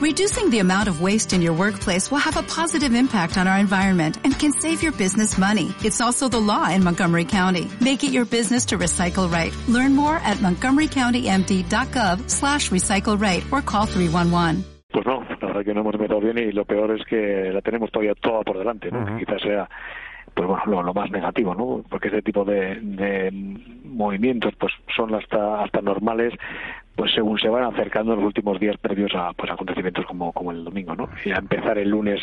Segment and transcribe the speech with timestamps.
[0.00, 3.58] Reducing the amount of waste in your workplace will have a positive impact on our
[3.58, 5.74] environment and can save your business money.
[5.84, 7.68] It's also the law in Montgomery County.
[7.82, 9.54] Make it your business to recycle right.
[9.68, 14.64] Learn more at montgomerycountymd.gov slash recycle right or call 311.
[14.90, 17.60] Pues no, la verdad que no hemos empezado bien y lo peor es que la
[17.60, 19.18] tenemos todavía toda por delante, ¿no?
[19.18, 19.68] Quizás sea
[20.32, 21.84] pues bueno, lo, lo, más negativo, ¿no?
[21.90, 23.30] Porque ese tipo de, de
[23.84, 26.32] movimientos pues son hasta, hasta normales
[27.00, 30.62] pues según se van acercando los últimos días previos a pues acontecimientos como, como el
[30.62, 31.08] domingo, ¿no?
[31.24, 32.20] Y a empezar el lunes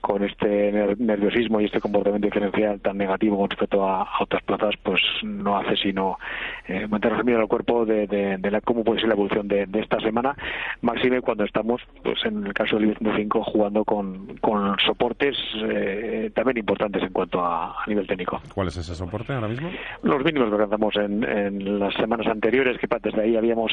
[0.00, 5.00] con este nerviosismo y este comportamiento diferencial tan negativo con respecto a, otras plazas, pues
[5.22, 6.18] no hace sino
[6.66, 9.64] eh, mantener miedo al cuerpo de, de, de la, cómo puede ser la evolución de,
[9.66, 10.34] de, esta semana,
[10.82, 15.36] máxime cuando estamos, pues en el caso del IBEX 5 jugando con, con soportes
[15.70, 18.42] eh, también importantes en cuanto a, a, nivel técnico.
[18.52, 19.70] ¿Cuál es ese soporte ahora mismo?
[20.02, 23.72] Los mínimos que alcanzamos en, en las semanas anteriores, que desde ahí habíamos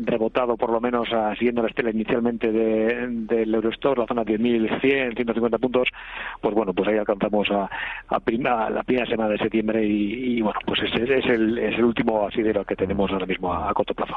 [0.00, 5.14] rebotado por lo menos a, siguiendo la estela inicialmente del de, Eurostore, la zona 10.100,
[5.14, 5.88] 150 puntos,
[6.40, 7.68] pues bueno, pues ahí alcanzamos a,
[8.08, 11.78] a, prima, la primera semana de septiembre y, y bueno, pues ese es el, es
[11.78, 14.16] el último asidero que tenemos ahora mismo a, a corto plazo.